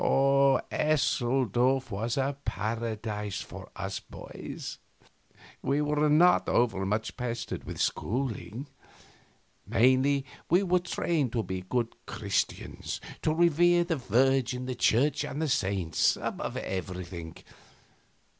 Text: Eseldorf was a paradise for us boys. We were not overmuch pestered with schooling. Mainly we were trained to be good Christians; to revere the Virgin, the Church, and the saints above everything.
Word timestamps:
Eseldorf 0.71 1.91
was 1.91 2.17
a 2.17 2.35
paradise 2.43 3.39
for 3.39 3.69
us 3.75 3.99
boys. 3.99 4.79
We 5.61 5.79
were 5.79 6.09
not 6.09 6.49
overmuch 6.49 7.15
pestered 7.15 7.65
with 7.65 7.79
schooling. 7.79 8.65
Mainly 9.67 10.25
we 10.49 10.63
were 10.63 10.79
trained 10.79 11.33
to 11.33 11.43
be 11.43 11.61
good 11.61 11.95
Christians; 12.07 12.99
to 13.21 13.31
revere 13.31 13.83
the 13.83 13.97
Virgin, 13.97 14.65
the 14.65 14.73
Church, 14.73 15.23
and 15.23 15.39
the 15.39 15.47
saints 15.47 16.17
above 16.19 16.57
everything. 16.57 17.37